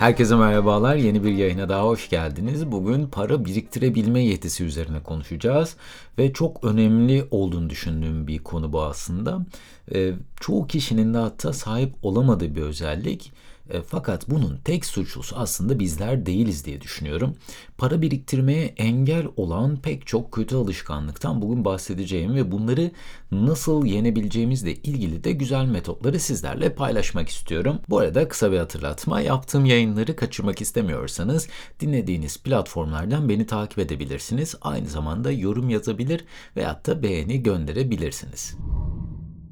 Herkese 0.00 0.36
merhabalar. 0.36 0.96
Yeni 0.96 1.24
bir 1.24 1.32
yayına 1.32 1.68
daha 1.68 1.84
hoş 1.84 2.10
geldiniz. 2.10 2.72
Bugün 2.72 3.06
para 3.06 3.44
biriktirebilme 3.44 4.24
yetisi 4.24 4.64
üzerine 4.64 5.02
konuşacağız 5.02 5.76
ve 6.18 6.32
çok 6.32 6.64
önemli 6.64 7.24
olduğunu 7.30 7.70
düşündüğüm 7.70 8.26
bir 8.26 8.38
konu 8.38 8.72
bu 8.72 8.82
aslında. 8.82 9.46
Ee, 9.94 10.12
çoğu 10.40 10.66
kişinin 10.66 11.14
de 11.14 11.18
hatta 11.18 11.52
sahip 11.52 11.94
olamadığı 12.02 12.54
bir 12.54 12.62
özellik. 12.62 13.32
E, 13.70 13.82
fakat 13.82 14.30
bunun 14.30 14.56
tek 14.56 14.86
suçlusu 14.86 15.36
aslında 15.36 15.78
bizler 15.78 16.26
değiliz 16.26 16.64
diye 16.64 16.80
düşünüyorum. 16.80 17.36
Para 17.78 18.02
biriktirmeye 18.02 18.64
engel 18.64 19.26
olan 19.36 19.76
pek 19.76 20.06
çok 20.06 20.32
kötü 20.32 20.56
alışkanlıktan 20.56 21.42
bugün 21.42 21.64
bahsedeceğim 21.64 22.34
ve 22.34 22.52
bunları 22.52 22.90
nasıl 23.32 23.86
yenebileceğimizle 23.86 24.74
ilgili 24.74 25.24
de 25.24 25.32
güzel 25.32 25.66
metotları 25.66 26.20
sizlerle 26.20 26.74
paylaşmak 26.74 27.28
istiyorum. 27.28 27.78
Bu 27.88 27.98
arada 27.98 28.28
kısa 28.28 28.52
bir 28.52 28.58
hatırlatma. 28.58 29.20
Yaptığım 29.20 29.64
yayınları 29.64 30.16
kaçırmak 30.16 30.60
istemiyorsanız 30.60 31.48
dinlediğiniz 31.80 32.42
platformlardan 32.42 33.28
beni 33.28 33.46
takip 33.46 33.78
edebilirsiniz. 33.78 34.54
Aynı 34.60 34.88
zamanda 34.88 35.32
yorum 35.32 35.70
yazabilir 35.70 36.24
veyahut 36.56 36.86
da 36.86 37.02
beğeni 37.02 37.42
gönderebilirsiniz. 37.42 38.56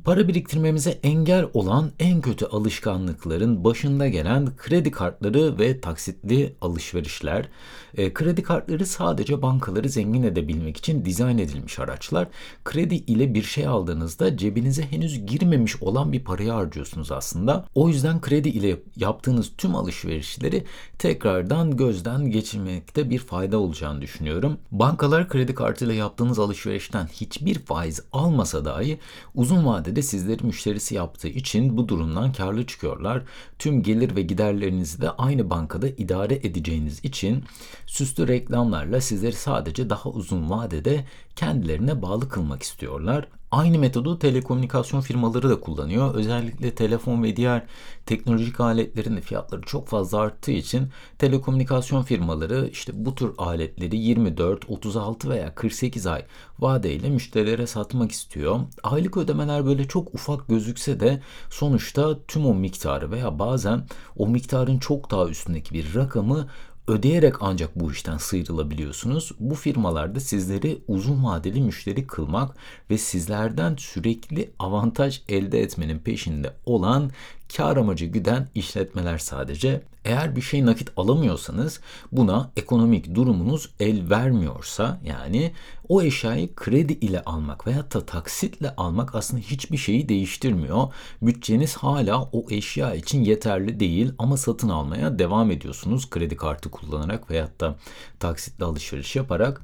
Para 0.08 0.28
biriktirmemize 0.28 0.90
engel 1.02 1.46
olan 1.54 1.90
en 1.98 2.20
kötü 2.20 2.46
alışkanlıkların 2.46 3.64
başında 3.64 4.08
gelen 4.08 4.56
kredi 4.56 4.90
kartları 4.90 5.58
ve 5.58 5.80
taksitli 5.80 6.56
alışverişler. 6.60 7.48
E, 7.96 8.12
kredi 8.12 8.42
kartları 8.42 8.86
sadece 8.86 9.42
bankaları 9.42 9.88
zengin 9.88 10.22
edebilmek 10.22 10.76
için 10.76 11.04
dizayn 11.04 11.38
edilmiş 11.38 11.78
araçlar. 11.78 12.28
Kredi 12.64 12.94
ile 12.94 13.34
bir 13.34 13.42
şey 13.42 13.66
aldığınızda 13.66 14.36
cebinize 14.36 14.82
henüz 14.82 15.26
girmemiş 15.26 15.82
olan 15.82 16.12
bir 16.12 16.24
parayı 16.24 16.50
harcıyorsunuz 16.50 17.12
aslında. 17.12 17.64
O 17.74 17.88
yüzden 17.88 18.20
kredi 18.20 18.48
ile 18.48 18.76
yaptığınız 18.96 19.52
tüm 19.58 19.74
alışverişleri 19.74 20.64
tekrardan 20.98 21.76
gözden 21.76 22.30
geçirmekte 22.30 23.10
bir 23.10 23.18
fayda 23.18 23.58
olacağını 23.58 24.02
düşünüyorum. 24.02 24.58
Bankalar 24.72 25.28
kredi 25.28 25.54
kartıyla 25.54 25.94
yaptığınız 25.94 26.38
alışverişten 26.38 27.06
hiçbir 27.06 27.58
faiz 27.58 28.00
almasa 28.12 28.64
dahi 28.64 28.98
uzun 29.34 29.66
vadede 29.66 29.97
de 29.98 30.02
sizleri 30.02 30.46
müşterisi 30.46 30.94
yaptığı 30.94 31.28
için 31.28 31.76
bu 31.76 31.88
durumdan 31.88 32.32
karlı 32.32 32.66
çıkıyorlar. 32.66 33.22
Tüm 33.58 33.82
gelir 33.82 34.16
ve 34.16 34.22
giderlerinizi 34.22 35.00
de 35.00 35.10
aynı 35.10 35.50
bankada 35.50 35.88
idare 35.88 36.34
edeceğiniz 36.34 37.04
için 37.04 37.44
süslü 37.86 38.28
reklamlarla 38.28 39.00
sizleri 39.00 39.32
sadece 39.32 39.90
daha 39.90 40.10
uzun 40.10 40.50
vadede 40.50 41.04
kendilerine 41.36 42.02
bağlı 42.02 42.28
kılmak 42.28 42.62
istiyorlar. 42.62 43.28
Aynı 43.50 43.78
metodu 43.78 44.18
telekomünikasyon 44.18 45.00
firmaları 45.00 45.50
da 45.50 45.60
kullanıyor. 45.60 46.14
Özellikle 46.14 46.74
telefon 46.74 47.22
ve 47.22 47.36
diğer 47.36 47.66
teknolojik 48.06 48.60
aletlerin 48.60 49.16
de 49.16 49.20
fiyatları 49.20 49.62
çok 49.62 49.88
fazla 49.88 50.18
arttığı 50.18 50.50
için 50.50 50.88
telekomünikasyon 51.18 52.02
firmaları 52.02 52.68
işte 52.72 52.92
bu 52.94 53.14
tür 53.14 53.30
aletleri 53.38 53.96
24, 53.96 54.70
36 54.70 55.30
veya 55.30 55.54
48 55.54 56.06
ay 56.06 56.24
vadeyle 56.58 57.10
müşterilere 57.10 57.66
satmak 57.66 58.12
istiyor. 58.12 58.60
Aylık 58.82 59.16
ödemeler 59.16 59.66
böyle 59.66 59.88
çok 59.88 60.14
ufak 60.14 60.48
gözükse 60.48 61.00
de 61.00 61.22
sonuçta 61.50 62.18
tüm 62.28 62.46
o 62.46 62.54
miktarı 62.54 63.10
veya 63.10 63.38
bazen 63.38 63.86
o 64.16 64.28
miktarın 64.28 64.78
çok 64.78 65.10
daha 65.10 65.28
üstündeki 65.28 65.74
bir 65.74 65.94
rakamı 65.94 66.48
ödeyerek 66.88 67.34
ancak 67.40 67.80
bu 67.80 67.92
işten 67.92 68.16
sıyrılabiliyorsunuz. 68.16 69.32
Bu 69.40 69.54
firmalarda 69.54 70.20
sizleri 70.20 70.78
uzun 70.88 71.24
vadeli 71.24 71.60
müşteri 71.60 72.06
kılmak 72.06 72.56
ve 72.90 72.98
sizlerden 72.98 73.76
sürekli 73.78 74.50
avantaj 74.58 75.20
elde 75.28 75.62
etmenin 75.62 75.98
peşinde 75.98 76.52
olan 76.66 77.10
kar 77.56 77.76
amacı 77.76 78.06
güden 78.06 78.48
işletmeler 78.54 79.18
sadece. 79.18 79.82
Eğer 80.04 80.36
bir 80.36 80.40
şey 80.40 80.66
nakit 80.66 80.90
alamıyorsanız 80.96 81.80
buna 82.12 82.50
ekonomik 82.56 83.14
durumunuz 83.14 83.70
el 83.80 84.10
vermiyorsa 84.10 85.00
yani 85.04 85.52
o 85.88 86.02
eşyayı 86.02 86.54
kredi 86.54 86.92
ile 86.92 87.24
almak 87.24 87.66
veya 87.66 87.90
da 87.90 88.06
taksitle 88.06 88.74
almak 88.76 89.14
aslında 89.14 89.42
hiçbir 89.42 89.76
şeyi 89.76 90.08
değiştirmiyor. 90.08 90.92
Bütçeniz 91.22 91.76
hala 91.76 92.22
o 92.22 92.46
eşya 92.50 92.94
için 92.94 93.24
yeterli 93.24 93.80
değil 93.80 94.12
ama 94.18 94.36
satın 94.36 94.68
almaya 94.68 95.18
devam 95.18 95.50
ediyorsunuz 95.50 96.10
kredi 96.10 96.36
kartı 96.36 96.70
kullanarak 96.70 97.30
veya 97.30 97.48
da 97.60 97.76
taksitle 98.18 98.64
alışveriş 98.64 99.16
yaparak. 99.16 99.62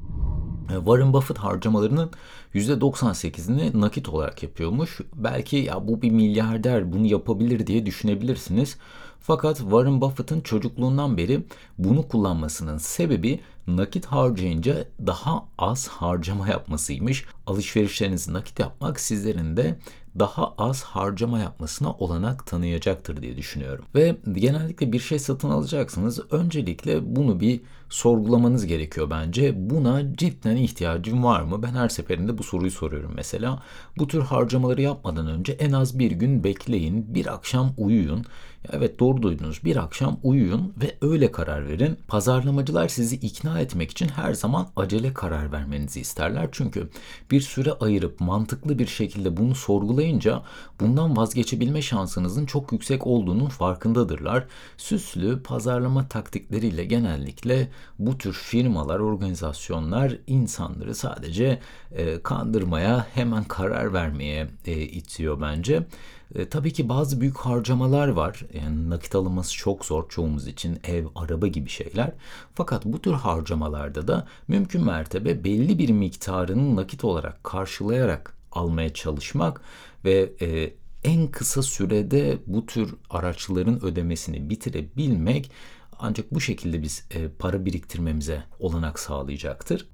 E, 0.71 0.75
Warren 0.75 1.13
Buffett 1.13 1.39
harcamalarının 1.39 2.11
%98'ini 2.55 3.81
nakit 3.81 4.09
olarak 4.09 4.43
yapıyormuş. 4.43 5.01
Belki 5.15 5.57
ya 5.57 5.89
bu 5.89 6.03
bir 6.03 6.11
milyarder 6.11 6.93
bunu 6.93 7.07
yapabilir 7.07 7.67
diye 7.67 7.87
düşünebilirsiniz. 7.87 8.79
Fakat 9.21 9.59
Warren 9.59 10.01
Buffett'ın 10.01 10.41
çocukluğundan 10.41 11.17
beri 11.17 11.45
bunu 11.79 12.09
kullanmasının 12.09 12.79
sebebi 12.79 13.41
nakit 13.67 14.07
harcayınca 14.07 14.85
daha 15.07 15.45
az 15.59 15.89
harcama 15.89 16.49
yapmasıymış. 16.49 17.25
Alışverişlerinizi 17.47 18.33
nakit 18.33 18.59
yapmak 18.59 19.01
sizlerin 19.01 19.57
de 19.57 19.79
daha 20.19 20.55
az 20.59 20.83
harcama 20.83 21.39
yapmasına 21.39 21.93
olanak 21.93 22.47
tanıyacaktır 22.47 23.23
diye 23.23 23.37
düşünüyorum. 23.37 23.85
Ve 23.95 24.17
genellikle 24.33 24.93
bir 24.93 24.99
şey 24.99 25.19
satın 25.19 25.51
alacaksınız. 25.51 26.21
Öncelikle 26.31 27.17
bunu 27.17 27.41
bir 27.41 27.61
sorgulamanız 27.89 28.67
gerekiyor 28.67 29.11
bence. 29.11 29.71
Buna 29.71 30.15
cidden 30.15 30.57
ihtiyacım 30.57 31.25
var 31.25 31.43
mı? 31.43 31.63
Ben 31.63 31.73
her 31.73 31.89
seferinde 31.89 32.39
bu 32.39 32.43
soruyu 32.43 32.71
soruyorum 32.71 33.13
mesela. 33.15 33.63
Bu 33.99 34.09
tür 34.09 34.21
harcamaları 34.21 34.83
yapmadan 34.83 35.27
önce 35.27 35.53
en 35.53 35.73
az 35.73 35.99
bir 35.99 36.11
gün 36.11 36.45
bekleyin. 36.45 37.15
Bir 37.15 37.35
akşam 37.35 37.75
uyuyun. 37.77 38.25
Evet 38.73 39.01
doğru 39.01 39.23
duydunuz. 39.23 39.65
Bir 39.65 39.77
akşam 39.77 40.21
uyuyun 40.23 40.75
ve 40.83 40.97
öyle 41.01 41.33
karar 41.33 41.69
verin. 41.69 41.99
Pazarlamacılar 42.09 42.89
sizi 42.89 43.17
ikna 43.17 43.61
etmek 43.61 43.91
için 43.91 44.09
her 44.09 44.35
zaman 44.35 44.69
acele 44.77 45.15
karar 45.15 45.53
vermenizi 45.53 46.01
isterler. 46.01 46.49
Çünkü 46.53 46.89
bir 47.35 47.41
süre 47.41 47.73
ayırıp 47.73 48.21
mantıklı 48.21 48.79
bir 48.79 48.87
şekilde 48.87 49.37
bunu 49.37 49.55
sorgulayınca 49.55 50.43
bundan 50.81 51.17
vazgeçebilme 51.17 51.83
şansınızın 51.83 52.47
çok 52.47 52.73
yüksek 52.73 53.07
olduğunun 53.07 53.49
farkındadırlar. 53.49 54.45
Süslü 54.77 55.43
pazarlama 55.43 56.09
taktikleriyle 56.09 56.85
genellikle 56.85 57.69
bu 57.99 58.19
tür 58.19 58.33
firmalar, 58.33 58.99
organizasyonlar 58.99 60.17
insanları 60.27 60.95
sadece 60.95 61.61
e, 61.93 62.23
kandırmaya, 62.23 63.07
hemen 63.15 63.45
karar 63.45 63.93
vermeye 63.93 64.49
e, 64.67 64.83
itiyor 64.83 65.41
bence. 65.41 65.87
E, 66.35 66.49
tabii 66.49 66.73
ki 66.73 66.89
bazı 66.89 67.21
büyük 67.21 67.37
harcamalar 67.37 68.09
var. 68.09 68.43
Yani 68.53 68.91
nakit 68.91 69.15
alınması 69.15 69.55
çok 69.55 69.85
zor 69.85 70.09
çoğumuz 70.09 70.47
için 70.47 70.79
ev, 70.85 71.07
araba 71.15 71.47
gibi 71.47 71.69
şeyler. 71.69 72.13
Fakat 72.55 72.85
bu 72.85 73.03
tür 73.03 73.13
harcamalarda 73.13 74.09
da 74.09 74.27
mümkün 74.49 74.85
mertebe 74.85 75.45
belli 75.45 75.79
bir 75.79 75.91
miktarını 75.91 76.77
nakit 76.77 77.05
olarak 77.05 77.45
karşılayarak 77.45 78.37
almaya 78.53 78.95
çalışmak 78.95 79.61
ve 80.05 80.33
e, 80.41 80.75
en 81.05 81.29
kısa 81.29 81.63
sürede 81.63 82.39
bu 82.47 82.67
tür 82.67 82.95
araçların 83.11 83.85
ödemesini 83.85 84.51
bitirebilmek 84.51 85.51
ancak 85.99 86.35
bu 86.35 86.41
şekilde 86.41 86.83
biz 86.83 87.05
e, 87.11 87.29
para 87.29 87.65
biriktirmemize 87.65 88.45
olanak 88.59 88.99
sağlayacaktır. 88.99 89.89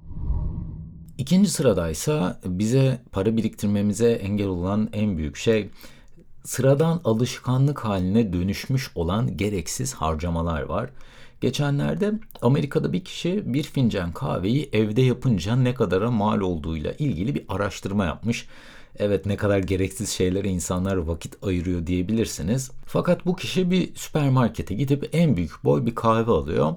İkinci 1.18 1.50
sıradaysa 1.50 2.40
bize 2.44 3.02
para 3.12 3.36
biriktirmemize 3.36 4.12
engel 4.12 4.46
olan 4.46 4.88
en 4.92 5.16
büyük 5.16 5.36
şey 5.36 5.70
sıradan 6.44 7.00
alışkanlık 7.04 7.84
haline 7.84 8.32
dönüşmüş 8.32 8.90
olan 8.94 9.36
gereksiz 9.36 9.94
harcamalar 9.94 10.62
var. 10.62 10.90
Geçenlerde 11.40 12.12
Amerika'da 12.42 12.92
bir 12.92 13.04
kişi 13.04 13.54
bir 13.54 13.62
fincan 13.62 14.12
kahveyi 14.12 14.68
evde 14.72 15.02
yapınca 15.02 15.56
ne 15.56 15.74
kadara 15.74 16.10
mal 16.10 16.40
olduğuyla 16.40 16.92
ilgili 16.92 17.34
bir 17.34 17.44
araştırma 17.48 18.04
yapmış. 18.04 18.46
Evet 19.02 19.26
ne 19.26 19.36
kadar 19.36 19.58
gereksiz 19.58 20.10
şeylere 20.10 20.48
insanlar 20.48 20.96
vakit 20.96 21.36
ayırıyor 21.42 21.86
diyebilirsiniz. 21.86 22.70
Fakat 22.86 23.26
bu 23.26 23.36
kişi 23.36 23.70
bir 23.70 23.94
süpermarkete 23.94 24.74
gidip 24.74 25.08
en 25.12 25.36
büyük 25.36 25.64
boy 25.64 25.86
bir 25.86 25.94
kahve 25.94 26.30
alıyor. 26.30 26.74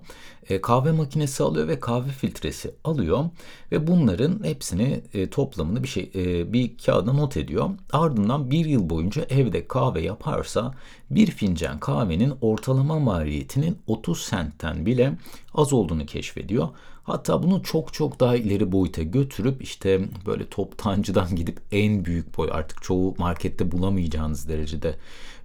E, 0.50 0.62
kahve 0.62 0.92
makinesi 0.92 1.44
alıyor 1.44 1.68
ve 1.68 1.80
kahve 1.80 2.10
filtresi 2.10 2.76
alıyor 2.84 3.26
ve 3.72 3.88
bunların 3.88 4.44
hepsini 4.44 5.02
e, 5.14 5.30
toplamını 5.30 5.84
bir 5.84 5.88
şey 5.88 6.12
e, 6.16 6.54
bir 6.54 6.78
kağıda 6.78 7.14
not 7.14 7.38
ediyor. 7.38 7.70
Ardından 7.92 8.52
bir 8.52 8.66
yıl 8.66 8.90
boyunca 8.90 9.26
evde 9.30 9.68
kahve 9.68 10.02
yaparsa 10.02 10.74
bir 11.10 11.28
fincan 11.28 11.80
kahvenin 11.80 12.34
ortalama 12.42 13.00
maliyetinin 13.00 13.78
30 13.88 14.22
sentten 14.22 14.86
bile 14.86 15.14
az 15.54 15.74
olduğunu 15.74 16.06
keşfediyor. 16.06 16.70
Hatta 17.04 17.44
bunu 17.44 17.64
çok 17.64 17.94
çok 17.94 18.20
daha 18.20 18.36
ileri 18.36 18.72
boyuta 18.72 19.04
götürüp 19.04 19.62
işte 19.62 20.02
böyle 20.26 20.50
toptancıdan 20.50 21.36
gidip 21.36 21.60
en 21.72 22.06
büyük 22.06 22.38
boy 22.38 22.50
artık 22.52 22.84
çoğu 22.84 23.16
markette 23.18 23.72
bulamayacağınız 23.72 24.50
derecede 24.50 24.96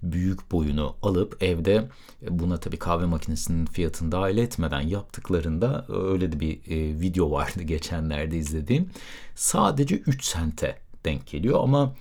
büyük 0.03 0.53
boyunu 0.53 0.95
alıp 1.03 1.43
evde 1.43 1.89
buna 2.31 2.61
tabii 2.61 2.77
kahve 2.77 3.07
makinesinin 3.07 3.67
fiyatını 3.67 4.13
dahil 4.13 4.39
etmeden 4.39 4.81
yaptıklarında 4.81 5.87
öyle 5.89 6.33
de 6.33 6.41
bir 6.41 6.53
e, 6.53 7.01
video 7.01 7.31
vardı 7.31 7.63
geçenlerde 7.63 8.37
izlediğim. 8.37 8.91
Sadece 9.35 9.97
3 9.97 10.25
sente 10.25 10.79
denk 11.05 11.27
geliyor 11.27 11.61
ama 11.63 11.95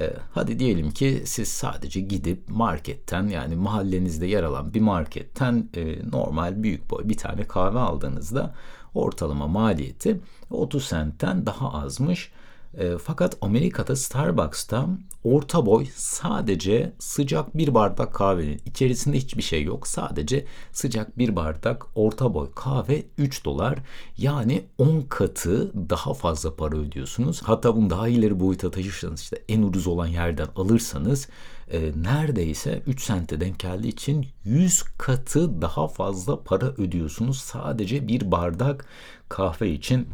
E, 0.00 0.12
hadi 0.30 0.58
diyelim 0.58 0.90
ki 0.90 1.22
siz 1.24 1.48
sadece 1.48 2.00
gidip 2.00 2.48
marketten 2.48 3.28
yani 3.28 3.56
mahallenizde 3.56 4.26
yer 4.26 4.42
alan 4.42 4.74
bir 4.74 4.80
marketten 4.80 5.68
e, 5.76 6.10
normal 6.10 6.62
büyük 6.62 6.90
boy 6.90 7.08
bir 7.08 7.16
tane 7.16 7.44
kahve 7.44 7.78
aldığınızda 7.78 8.54
ortalama 8.94 9.46
maliyeti 9.48 10.20
30 10.50 10.84
sentten 10.84 11.46
daha 11.46 11.72
azmış. 11.72 12.32
E, 12.78 12.98
fakat 12.98 13.36
Amerika'da 13.40 13.96
Starbucks'ta 13.96 14.88
orta 15.24 15.66
boy 15.66 15.86
sadece 15.96 16.92
sıcak 16.98 17.56
bir 17.56 17.74
bardak 17.74 18.14
kahvenin 18.14 18.60
içerisinde 18.66 19.16
hiçbir 19.16 19.42
şey 19.42 19.62
yok. 19.62 19.86
Sadece 19.86 20.46
sıcak 20.72 21.18
bir 21.18 21.36
bardak 21.36 21.86
orta 21.94 22.34
boy 22.34 22.48
kahve 22.54 23.04
3 23.18 23.44
dolar. 23.44 23.78
Yani 24.18 24.64
10 24.78 25.00
katı 25.00 25.72
daha 25.90 26.14
fazla 26.14 26.56
para 26.56 26.76
ödüyorsunuz. 26.76 27.42
Hatta 27.42 27.76
bunu 27.76 27.90
daha 27.90 28.08
ileri 28.08 28.40
boyuta 28.40 28.70
taşırsanız 28.70 29.20
işte 29.20 29.42
en 29.48 29.62
ucuz 29.62 29.86
olan 29.86 30.06
yerden 30.06 30.48
alırsanız 30.56 31.28
e, 31.72 31.92
neredeyse 31.96 32.82
3 32.86 33.02
sente 33.02 33.40
denk 33.40 33.58
geldiği 33.58 33.88
için 33.88 34.26
100 34.44 34.82
katı 34.82 35.62
daha 35.62 35.88
fazla 35.88 36.42
para 36.42 36.66
ödüyorsunuz 36.66 37.38
sadece 37.38 38.08
bir 38.08 38.30
bardak 38.30 38.86
kahve 39.28 39.70
için. 39.70 40.08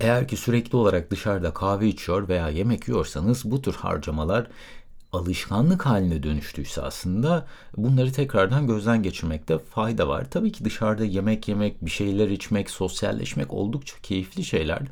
Eğer 0.00 0.28
ki 0.28 0.36
sürekli 0.36 0.76
olarak 0.76 1.10
dışarıda 1.10 1.52
kahve 1.52 1.88
içiyor 1.88 2.28
veya 2.28 2.48
yemek 2.48 2.88
yiyorsanız 2.88 3.50
bu 3.50 3.62
tür 3.62 3.74
harcamalar 3.74 4.46
alışkanlık 5.12 5.86
haline 5.86 6.22
dönüştüyse 6.22 6.82
aslında 6.82 7.46
bunları 7.76 8.12
tekrardan 8.12 8.66
gözden 8.66 9.02
geçirmekte 9.02 9.58
fayda 9.58 10.08
var. 10.08 10.26
Tabii 10.30 10.52
ki 10.52 10.64
dışarıda 10.64 11.04
yemek 11.04 11.48
yemek, 11.48 11.84
bir 11.84 11.90
şeyler 11.90 12.28
içmek, 12.28 12.70
sosyalleşmek 12.70 13.52
oldukça 13.54 13.96
keyifli 14.02 14.44
şeyler. 14.44 14.82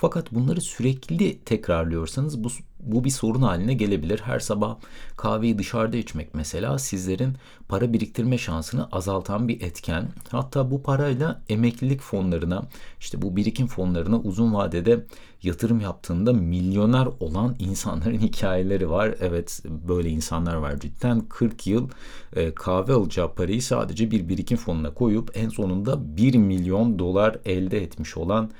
Fakat 0.00 0.34
bunları 0.34 0.60
sürekli 0.60 1.38
tekrarlıyorsanız 1.38 2.44
bu, 2.44 2.48
bu 2.80 3.04
bir 3.04 3.10
sorun 3.10 3.42
haline 3.42 3.74
gelebilir. 3.74 4.20
Her 4.24 4.40
sabah 4.40 4.76
kahveyi 5.16 5.58
dışarıda 5.58 5.96
içmek 5.96 6.34
mesela 6.34 6.78
sizlerin 6.78 7.36
para 7.68 7.92
biriktirme 7.92 8.38
şansını 8.38 8.88
azaltan 8.92 9.48
bir 9.48 9.60
etken. 9.60 10.08
Hatta 10.30 10.70
bu 10.70 10.82
parayla 10.82 11.42
emeklilik 11.48 12.00
fonlarına, 12.00 12.68
işte 13.00 13.22
bu 13.22 13.36
birikim 13.36 13.66
fonlarına 13.66 14.18
uzun 14.18 14.54
vadede 14.54 15.06
yatırım 15.42 15.80
yaptığında 15.80 16.32
milyoner 16.32 17.08
olan 17.20 17.56
insanların 17.58 18.18
hikayeleri 18.28 18.90
var. 18.90 19.14
Evet 19.20 19.62
böyle 19.88 20.10
insanlar 20.10 20.54
var 20.54 20.78
cidden 20.80 21.20
40 21.20 21.66
yıl 21.66 21.88
e, 22.36 22.54
kahve 22.54 22.92
alacağı 22.92 23.34
parayı 23.34 23.62
sadece 23.62 24.10
bir 24.10 24.28
birikim 24.28 24.58
fonuna 24.58 24.94
koyup 24.94 25.30
en 25.34 25.48
sonunda 25.48 26.16
1 26.16 26.34
milyon 26.34 26.98
dolar 26.98 27.36
elde 27.44 27.82
etmiş 27.82 28.16
olan 28.16 28.50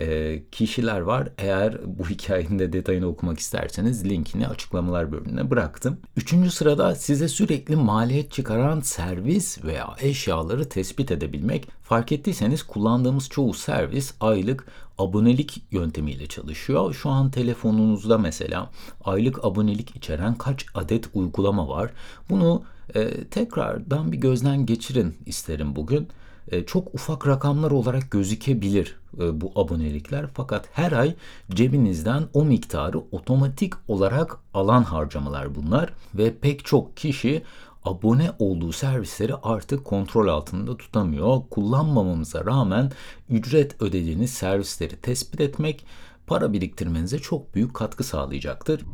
e, 0.00 0.42
kişiler 0.52 1.00
var. 1.00 1.28
Eğer 1.38 1.78
bu 1.86 2.04
hikayenin 2.10 2.58
de 2.58 2.72
detayını 2.72 3.06
okumak 3.06 3.38
isterseniz 3.38 4.04
linkini 4.04 4.48
açıklamalar 4.48 5.12
bölümüne 5.12 5.50
bıraktım. 5.50 5.98
Üçüncü 6.16 6.50
sırada 6.50 6.94
size 6.94 7.28
sürekli 7.28 7.76
maliyet 7.76 8.32
çıkaran 8.32 8.80
servis 8.80 9.64
veya 9.64 9.96
eşyaları 10.00 10.68
tespit 10.68 11.10
edebilmek. 11.10 11.68
Fark 11.82 12.12
ettiyseniz 12.12 12.62
kullandığımız 12.62 13.28
çoğu 13.28 13.54
servis 13.54 14.14
aylık 14.20 14.66
abonelik 14.98 15.62
yöntemiyle 15.70 16.26
çalışıyor. 16.26 16.94
Şu 16.94 17.10
an 17.10 17.30
telefonunuzda 17.30 18.18
mesela 18.18 18.70
aylık 19.04 19.44
abonelik 19.44 19.96
içeren 19.96 20.34
kaç 20.34 20.66
adet 20.74 21.04
uygulama 21.14 21.68
var? 21.68 21.90
Bunu 22.30 22.62
e, 22.94 23.24
tekrardan 23.24 24.12
bir 24.12 24.16
gözden 24.16 24.66
geçirin 24.66 25.14
isterim 25.26 25.76
bugün. 25.76 26.08
E, 26.48 26.66
çok 26.66 26.94
ufak 26.94 27.26
rakamlar 27.26 27.70
olarak 27.70 28.10
gözükebilir 28.10 28.96
e, 29.20 29.40
bu 29.40 29.52
abonelikler 29.56 30.26
fakat 30.34 30.68
her 30.72 30.92
ay 30.92 31.14
cebinizden 31.50 32.24
o 32.32 32.44
miktarı 32.44 32.98
otomatik 32.98 33.74
olarak 33.88 34.38
alan 34.54 34.82
harcamalar 34.82 35.54
bunlar 35.54 35.92
ve 36.14 36.34
pek 36.34 36.64
çok 36.64 36.96
kişi 36.96 37.42
abone 37.84 38.30
olduğu 38.38 38.72
servisleri 38.72 39.34
artık 39.34 39.84
kontrol 39.84 40.28
altında 40.28 40.76
tutamıyor. 40.76 41.40
Kullanmamamıza 41.50 42.44
rağmen 42.44 42.92
ücret 43.30 43.82
ödediğiniz 43.82 44.30
servisleri 44.30 44.96
tespit 44.96 45.40
etmek 45.40 45.86
para 46.26 46.52
biriktirmenize 46.52 47.18
çok 47.18 47.54
büyük 47.54 47.74
katkı 47.74 48.04
sağlayacaktır. 48.04 48.84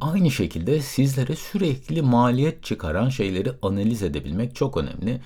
Aynı 0.00 0.30
şekilde 0.30 0.80
sizlere 0.80 1.36
sürekli 1.36 2.02
maliyet 2.02 2.62
çıkaran 2.62 3.08
şeyleri 3.08 3.52
analiz 3.62 4.02
edebilmek 4.02 4.54
çok 4.54 4.76
önemli. 4.76 5.20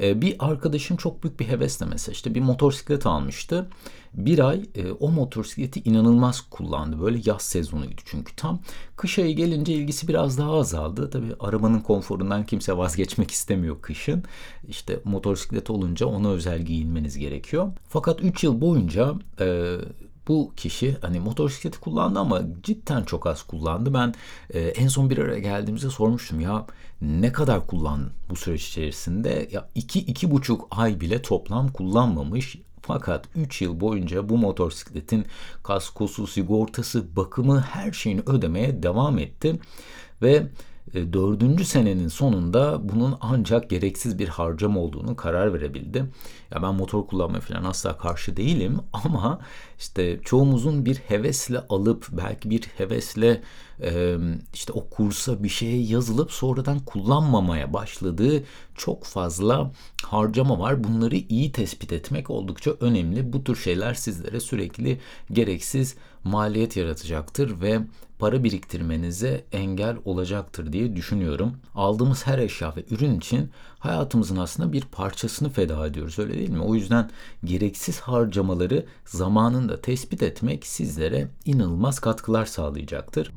Ee, 0.00 0.22
bir 0.22 0.36
arkadaşım 0.38 0.96
çok 0.96 1.22
büyük 1.22 1.40
bir 1.40 1.48
hevesle 1.48 1.86
mesela 1.86 2.12
işte 2.12 2.34
bir 2.34 2.40
motosiklet 2.40 3.06
almıştı. 3.06 3.68
Bir 4.14 4.38
ay 4.48 4.62
e, 4.74 4.90
o 4.90 5.10
motosikleti 5.10 5.80
inanılmaz 5.80 6.40
kullandı. 6.40 7.00
Böyle 7.00 7.20
yaz 7.24 7.42
sezonuydu 7.42 8.00
çünkü 8.04 8.36
tam. 8.36 8.60
Kış 8.96 9.18
ayı 9.18 9.36
gelince 9.36 9.72
ilgisi 9.72 10.08
biraz 10.08 10.38
daha 10.38 10.52
azaldı. 10.58 11.10
Tabii 11.10 11.34
arabanın 11.40 11.80
konforundan 11.80 12.46
kimse 12.46 12.76
vazgeçmek 12.76 13.30
istemiyor 13.30 13.82
kışın. 13.82 14.24
İşte 14.68 15.00
motosiklet 15.04 15.70
olunca 15.70 16.06
ona 16.06 16.30
özel 16.30 16.62
giyinmeniz 16.62 17.18
gerekiyor. 17.18 17.72
Fakat 17.88 18.22
3 18.22 18.44
yıl 18.44 18.60
boyunca 18.60 19.14
e, 19.40 19.76
bu 20.28 20.52
kişi 20.56 20.96
hani 21.00 21.20
motosikleti 21.20 21.80
kullandı 21.80 22.18
ama 22.18 22.42
cidden 22.62 23.02
çok 23.02 23.26
az 23.26 23.42
kullandı. 23.42 23.94
Ben 23.94 24.14
e, 24.50 24.60
en 24.60 24.88
son 24.88 25.10
bir 25.10 25.18
araya 25.18 25.38
geldiğimizde 25.38 25.90
sormuştum 25.90 26.40
ya 26.40 26.66
ne 27.00 27.32
kadar 27.32 27.66
kullandın 27.66 28.12
bu 28.30 28.36
süreç 28.36 28.68
içerisinde? 28.68 29.48
Ya 29.52 29.68
iki, 29.74 29.98
iki 29.98 30.30
buçuk 30.30 30.68
ay 30.70 31.00
bile 31.00 31.22
toplam 31.22 31.68
kullanmamış. 31.68 32.58
Fakat 32.82 33.24
3 33.36 33.62
yıl 33.62 33.80
boyunca 33.80 34.28
bu 34.28 34.38
motosikletin 34.38 35.26
kaskosu, 35.62 36.26
sigortası, 36.26 37.16
bakımı 37.16 37.60
her 37.60 37.92
şeyini 37.92 38.20
ödemeye 38.26 38.82
devam 38.82 39.18
etti. 39.18 39.58
Ve 40.22 40.46
e, 40.94 41.12
dördüncü 41.12 41.64
senenin 41.64 42.08
sonunda 42.08 42.88
bunun 42.88 43.16
ancak 43.20 43.70
gereksiz 43.70 44.18
bir 44.18 44.28
harcam 44.28 44.76
olduğunu 44.76 45.16
karar 45.16 45.54
verebildi. 45.54 46.04
Ya 46.54 46.62
ben 46.62 46.74
motor 46.74 47.06
kullanmaya 47.06 47.40
falan 47.40 47.64
asla 47.64 47.98
karşı 47.98 48.36
değilim 48.36 48.78
ama 48.92 49.40
işte 49.78 50.20
çoğumuzun 50.24 50.86
bir 50.86 50.96
hevesle 50.96 51.58
alıp 51.58 52.08
belki 52.12 52.50
bir 52.50 52.62
hevesle 52.62 53.42
e, 53.82 54.16
işte 54.54 54.72
o 54.72 54.88
kursa 54.88 55.42
bir 55.42 55.48
şeye 55.48 55.82
yazılıp 55.82 56.32
sonradan 56.32 56.78
kullanmamaya 56.78 57.72
başladığı 57.72 58.44
çok 58.74 59.04
fazla 59.04 59.72
harcama 60.02 60.58
var. 60.58 60.84
Bunları 60.84 61.16
iyi 61.16 61.52
tespit 61.52 61.92
etmek 61.92 62.30
oldukça 62.30 62.70
önemli. 62.80 63.32
Bu 63.32 63.44
tür 63.44 63.56
şeyler 63.56 63.94
sizlere 63.94 64.40
sürekli 64.40 65.00
gereksiz 65.32 65.96
maliyet 66.24 66.76
yaratacaktır 66.76 67.60
ve 67.60 67.80
para 68.18 68.44
biriktirmenize 68.44 69.44
engel 69.52 69.96
olacaktır 70.04 70.72
diye 70.72 70.96
düşünüyorum. 70.96 71.56
Aldığımız 71.74 72.26
her 72.26 72.38
eşya 72.38 72.76
ve 72.76 72.84
ürün 72.90 73.18
için 73.18 73.50
hayatımızın 73.86 74.36
aslında 74.36 74.72
bir 74.72 74.82
parçasını 74.82 75.50
feda 75.50 75.86
ediyoruz 75.86 76.18
öyle 76.18 76.34
değil 76.34 76.50
mi? 76.50 76.60
O 76.60 76.74
yüzden 76.74 77.10
gereksiz 77.44 78.00
harcamaları 78.00 78.86
zamanında 79.04 79.80
tespit 79.80 80.22
etmek 80.22 80.66
sizlere 80.66 81.28
inanılmaz 81.44 81.98
katkılar 81.98 82.46
sağlayacaktır. 82.46 83.32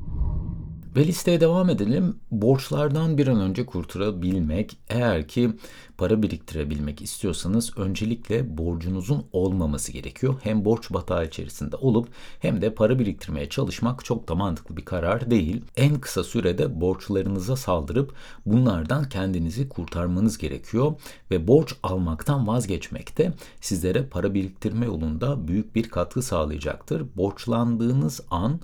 Ve 0.96 1.06
listeye 1.06 1.40
devam 1.40 1.70
edelim. 1.70 2.16
Borçlardan 2.30 3.18
bir 3.18 3.26
an 3.26 3.40
önce 3.40 3.66
kurtulabilmek. 3.66 4.78
Eğer 4.88 5.28
ki 5.28 5.50
para 5.98 6.22
biriktirebilmek 6.22 7.02
istiyorsanız 7.02 7.78
öncelikle 7.78 8.58
borcunuzun 8.58 9.26
olmaması 9.32 9.92
gerekiyor. 9.92 10.34
Hem 10.42 10.64
borç 10.64 10.90
batağı 10.90 11.26
içerisinde 11.26 11.76
olup 11.76 12.08
hem 12.40 12.60
de 12.60 12.74
para 12.74 12.98
biriktirmeye 12.98 13.48
çalışmak 13.48 14.04
çok 14.04 14.28
da 14.28 14.34
mantıklı 14.34 14.76
bir 14.76 14.84
karar 14.84 15.30
değil. 15.30 15.64
En 15.76 16.00
kısa 16.00 16.24
sürede 16.24 16.80
borçlarınıza 16.80 17.56
saldırıp 17.56 18.14
bunlardan 18.46 19.08
kendinizi 19.08 19.68
kurtarmanız 19.68 20.38
gerekiyor 20.38 20.92
ve 21.30 21.48
borç 21.48 21.74
almaktan 21.82 22.46
vazgeçmek 22.46 23.18
de 23.18 23.32
sizlere 23.60 24.06
para 24.06 24.34
biriktirme 24.34 24.86
yolunda 24.86 25.48
büyük 25.48 25.74
bir 25.74 25.88
katkı 25.88 26.22
sağlayacaktır. 26.22 27.06
Borçlandığınız 27.16 28.20
an 28.30 28.60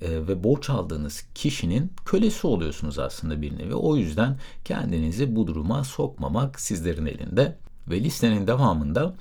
e, 0.00 0.28
ve 0.28 0.44
borç 0.44 0.70
aldığınız 0.70 1.24
kişinin 1.34 1.92
kölesi 2.04 2.46
oluyorsunuz 2.46 2.98
aslında 2.98 3.42
bir 3.42 3.58
nevi. 3.58 3.74
O 3.74 3.96
yüzden 3.96 4.36
kendinizi 4.64 5.36
bu 5.36 5.46
duruma 5.46 5.84
sokmamak 5.84 6.60
sizlerin 6.60 7.06
elinde. 7.06 7.56
Ve 7.90 8.00
listenin 8.00 8.46
devamında 8.46 9.14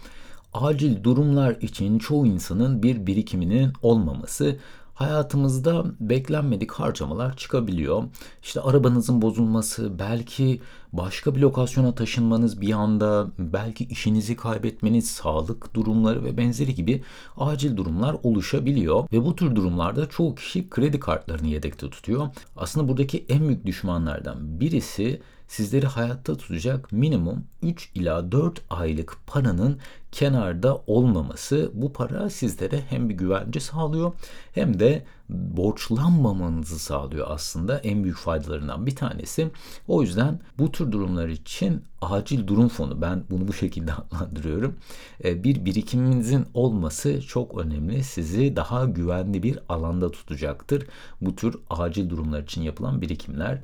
acil 0.54 1.04
durumlar 1.04 1.56
için 1.62 2.00
çoğu 2.00 2.26
insanın 2.26 2.84
bir 2.84 3.08
birikiminin 3.08 3.74
olmaması 3.82 4.58
hayatımızda 4.96 5.86
beklenmedik 6.00 6.72
harcamalar 6.72 7.38
çıkabiliyor. 7.38 8.04
İşte 8.44 8.62
arabanızın 8.62 9.22
bozulması, 9.22 10.00
belki 10.00 10.62
başka 10.94 11.36
bir 11.36 11.42
lokasyona 11.42 11.96
taşınmanız 11.96 12.62
bir 12.62 12.74
anda, 12.74 13.28
belki 13.38 13.86
işinizi 13.86 14.36
kaybetmeniz, 14.36 15.12
sağlık 15.12 15.74
durumları 15.74 16.24
ve 16.24 16.38
benzeri 16.38 16.76
gibi 16.76 17.04
acil 17.38 17.78
durumlar 17.78 18.16
oluşabiliyor. 18.24 19.08
Ve 19.14 19.26
bu 19.26 19.36
tür 19.36 19.56
durumlarda 19.56 20.10
çoğu 20.10 20.36
kişi 20.36 20.70
kredi 20.70 21.00
kartlarını 21.00 21.48
yedekte 21.48 21.90
tutuyor. 21.90 22.28
Aslında 22.58 22.88
buradaki 22.88 23.26
en 23.30 23.48
büyük 23.48 23.66
düşmanlardan 23.66 24.60
birisi 24.60 25.22
sizleri 25.48 25.86
hayatta 25.86 26.38
tutacak 26.38 26.92
minimum 26.92 27.44
3 27.62 27.92
ila 27.96 28.32
4 28.32 28.62
aylık 28.70 29.18
paranın 29.28 29.80
kenarda 30.12 30.84
olmaması 30.88 31.72
bu 31.74 31.94
para 31.94 32.30
sizlere 32.30 32.82
hem 32.90 33.10
bir 33.10 33.14
güvence 33.14 33.60
sağlıyor 33.60 34.14
hem 34.54 34.80
de 34.80 35.06
borçlanmamanızı 35.30 36.80
sağlıyor 36.80 37.28
aslında 37.30 37.78
en 37.78 38.04
büyük 38.04 38.18
faydalarından 38.18 38.86
bir 38.86 38.96
tanesi. 38.96 39.52
O 39.88 40.02
yüzden 40.02 40.40
bu 40.60 40.72
tür 40.72 40.92
durumlar 40.92 41.28
için 41.28 41.84
acil 42.02 42.48
durum 42.48 42.68
fonu 42.68 43.02
ben 43.02 43.24
bunu 43.30 43.48
bu 43.48 43.54
şekilde 43.54 43.94
adlandırıyorum. 44.12 44.76
E, 45.24 45.44
bir 45.44 45.66
birikiminizin 45.66 46.46
olması 46.54 47.22
çok 47.22 47.58
önemli. 47.58 48.04
Sizi 48.04 48.56
daha 48.56 48.86
güvenli 48.86 49.44
bir 49.44 49.60
alanda 49.70 50.12
tutacaktır. 50.12 50.88
Bu 51.22 51.36
tür 51.36 51.58
acil 51.70 52.10
durumlar 52.10 52.44
için 52.44 52.62
yapılan 52.62 53.02
birikimler 53.02 53.62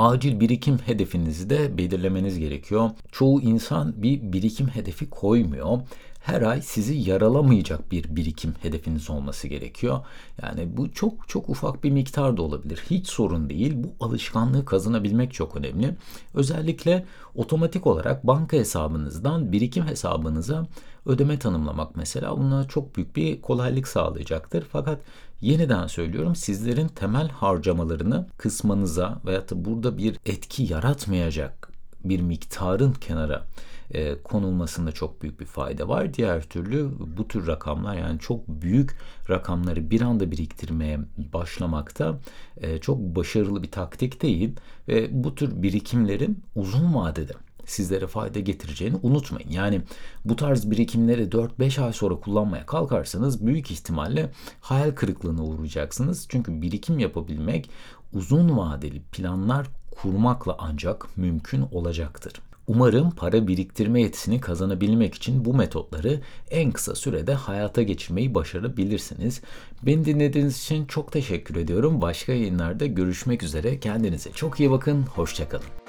acil 0.00 0.40
birikim 0.40 0.78
hedefinizi 0.78 1.50
de 1.50 1.78
belirlemeniz 1.78 2.38
gerekiyor. 2.38 2.90
Çoğu 3.12 3.40
insan 3.40 4.02
bir 4.02 4.32
birikim 4.32 4.68
hedefi 4.68 5.10
koymuyor. 5.10 5.78
Her 6.20 6.42
ay 6.42 6.62
sizi 6.62 6.94
yaralamayacak 6.94 7.92
bir 7.92 8.16
birikim 8.16 8.54
hedefiniz 8.62 9.10
olması 9.10 9.48
gerekiyor. 9.48 10.00
Yani 10.42 10.76
bu 10.76 10.92
çok 10.92 11.28
çok 11.28 11.48
ufak 11.48 11.84
bir 11.84 11.90
miktar 11.90 12.36
da 12.36 12.42
olabilir. 12.42 12.82
Hiç 12.90 13.08
sorun 13.08 13.50
değil. 13.50 13.72
Bu 13.76 14.04
alışkanlığı 14.06 14.64
kazanabilmek 14.64 15.32
çok 15.32 15.56
önemli. 15.56 15.96
Özellikle 16.34 17.06
otomatik 17.34 17.86
olarak 17.86 18.26
banka 18.26 18.56
hesabınızdan 18.56 19.52
birikim 19.52 19.86
hesabınıza 19.86 20.66
ödeme 21.06 21.38
tanımlamak 21.38 21.96
mesela 21.96 22.38
buna 22.38 22.68
çok 22.68 22.96
büyük 22.96 23.16
bir 23.16 23.40
kolaylık 23.40 23.88
sağlayacaktır. 23.88 24.64
Fakat 24.72 25.00
yeniden 25.40 25.86
söylüyorum 25.86 26.36
sizlerin 26.36 26.88
temel 26.88 27.28
harcamalarını 27.28 28.26
kısmanıza 28.36 29.20
veya 29.24 29.48
da 29.48 29.64
burada 29.64 29.98
bir 29.98 30.16
etki 30.26 30.72
yaratmayacak 30.72 31.70
bir 32.04 32.20
miktarın 32.20 32.92
kenara 32.92 33.46
e, 33.90 34.22
konulmasında 34.22 34.92
çok 34.92 35.22
büyük 35.22 35.40
bir 35.40 35.46
fayda 35.46 35.88
var. 35.88 36.14
Diğer 36.14 36.42
türlü 36.42 36.90
bu 37.16 37.28
tür 37.28 37.46
rakamlar 37.46 37.96
yani 37.96 38.18
çok 38.18 38.48
büyük 38.48 38.96
rakamları 39.30 39.90
bir 39.90 40.00
anda 40.00 40.30
biriktirmeye 40.30 40.98
başlamakta 41.32 42.18
e, 42.56 42.78
çok 42.78 42.98
başarılı 42.98 43.62
bir 43.62 43.70
taktik 43.70 44.22
değil 44.22 44.56
ve 44.88 45.24
bu 45.24 45.34
tür 45.34 45.62
birikimlerin 45.62 46.42
uzun 46.54 46.94
vadede 46.94 47.32
sizlere 47.66 48.06
fayda 48.06 48.40
getireceğini 48.40 48.96
unutmayın. 49.02 49.50
Yani 49.50 49.82
bu 50.24 50.36
tarz 50.36 50.70
birikimleri 50.70 51.22
4-5 51.22 51.82
ay 51.82 51.92
sonra 51.92 52.14
kullanmaya 52.14 52.66
kalkarsanız 52.66 53.46
büyük 53.46 53.70
ihtimalle 53.70 54.32
hayal 54.60 54.90
kırıklığına 54.90 55.44
uğrayacaksınız. 55.44 56.26
Çünkü 56.28 56.62
birikim 56.62 56.98
yapabilmek 56.98 57.70
uzun 58.12 58.56
vadeli 58.58 59.02
planlar 59.02 59.66
kurmakla 59.90 60.56
ancak 60.58 61.16
mümkün 61.16 61.62
olacaktır. 61.72 62.32
Umarım 62.74 63.10
para 63.10 63.48
biriktirme 63.48 64.02
yetisini 64.02 64.40
kazanabilmek 64.40 65.14
için 65.14 65.44
bu 65.44 65.54
metotları 65.54 66.20
en 66.50 66.72
kısa 66.72 66.94
sürede 66.94 67.34
hayata 67.34 67.82
geçirmeyi 67.82 68.34
başarabilirsiniz. 68.34 69.40
Beni 69.82 70.04
dinlediğiniz 70.04 70.62
için 70.62 70.86
çok 70.86 71.12
teşekkür 71.12 71.56
ediyorum. 71.56 72.00
Başka 72.00 72.32
yayınlarda 72.32 72.86
görüşmek 72.86 73.42
üzere. 73.42 73.80
Kendinize 73.80 74.32
çok 74.32 74.60
iyi 74.60 74.70
bakın. 74.70 75.02
Hoşçakalın. 75.02 75.79